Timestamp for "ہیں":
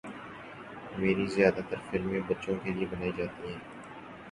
3.47-3.59